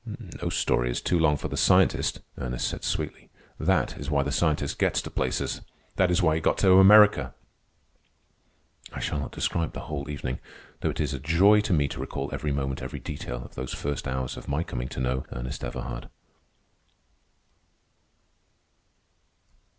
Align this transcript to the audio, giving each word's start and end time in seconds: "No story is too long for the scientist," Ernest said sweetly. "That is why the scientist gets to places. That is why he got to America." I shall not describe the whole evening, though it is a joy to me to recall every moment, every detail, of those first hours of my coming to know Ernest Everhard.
"No 0.41 0.49
story 0.49 0.89
is 0.89 0.99
too 0.99 1.19
long 1.19 1.37
for 1.37 1.47
the 1.47 1.55
scientist," 1.55 2.21
Ernest 2.35 2.67
said 2.67 2.83
sweetly. 2.83 3.29
"That 3.59 3.99
is 3.99 4.09
why 4.09 4.23
the 4.23 4.31
scientist 4.31 4.79
gets 4.79 4.99
to 5.03 5.11
places. 5.11 5.61
That 5.95 6.09
is 6.09 6.23
why 6.23 6.33
he 6.33 6.41
got 6.41 6.57
to 6.57 6.79
America." 6.79 7.35
I 8.91 8.99
shall 8.99 9.19
not 9.19 9.31
describe 9.31 9.73
the 9.73 9.81
whole 9.81 10.09
evening, 10.09 10.39
though 10.79 10.89
it 10.89 10.99
is 10.99 11.13
a 11.13 11.19
joy 11.19 11.61
to 11.61 11.73
me 11.73 11.87
to 11.89 11.99
recall 11.99 12.31
every 12.33 12.51
moment, 12.51 12.81
every 12.81 12.97
detail, 12.99 13.43
of 13.45 13.53
those 13.53 13.75
first 13.75 14.07
hours 14.07 14.37
of 14.37 14.47
my 14.47 14.63
coming 14.63 14.87
to 14.87 14.99
know 14.99 15.23
Ernest 15.33 15.63
Everhard. 15.63 16.09